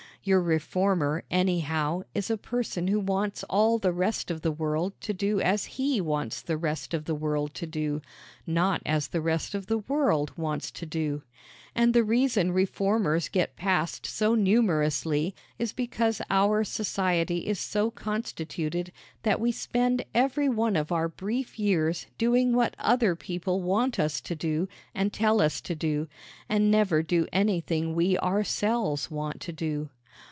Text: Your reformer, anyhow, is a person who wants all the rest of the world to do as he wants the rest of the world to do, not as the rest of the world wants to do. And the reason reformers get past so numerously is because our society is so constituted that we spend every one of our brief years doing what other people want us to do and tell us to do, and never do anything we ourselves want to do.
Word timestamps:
Your 0.23 0.39
reformer, 0.43 1.23
anyhow, 1.31 2.03
is 2.13 2.29
a 2.29 2.37
person 2.37 2.89
who 2.89 2.99
wants 2.99 3.43
all 3.49 3.79
the 3.79 3.91
rest 3.91 4.29
of 4.29 4.41
the 4.41 4.51
world 4.51 4.93
to 5.01 5.15
do 5.15 5.41
as 5.41 5.65
he 5.65 5.99
wants 5.99 6.43
the 6.43 6.57
rest 6.57 6.93
of 6.93 7.05
the 7.05 7.15
world 7.15 7.55
to 7.55 7.65
do, 7.65 8.03
not 8.45 8.83
as 8.85 9.07
the 9.07 9.19
rest 9.19 9.55
of 9.55 9.65
the 9.65 9.79
world 9.79 10.31
wants 10.37 10.69
to 10.73 10.85
do. 10.85 11.23
And 11.73 11.95
the 11.95 12.03
reason 12.03 12.51
reformers 12.51 13.29
get 13.29 13.55
past 13.55 14.05
so 14.05 14.35
numerously 14.35 15.33
is 15.57 15.73
because 15.73 16.21
our 16.29 16.63
society 16.63 17.47
is 17.47 17.59
so 17.59 17.89
constituted 17.89 18.91
that 19.23 19.39
we 19.41 19.51
spend 19.51 20.05
every 20.13 20.47
one 20.49 20.75
of 20.75 20.91
our 20.91 21.07
brief 21.07 21.57
years 21.57 22.05
doing 22.19 22.53
what 22.53 22.75
other 22.77 23.15
people 23.15 23.63
want 23.63 23.97
us 23.97 24.21
to 24.21 24.35
do 24.35 24.69
and 24.93 25.11
tell 25.11 25.41
us 25.41 25.59
to 25.61 25.73
do, 25.73 26.07
and 26.47 26.69
never 26.69 27.01
do 27.01 27.25
anything 27.33 27.95
we 27.95 28.19
ourselves 28.19 29.09
want 29.09 29.41
to 29.41 29.51
do. 29.51 29.89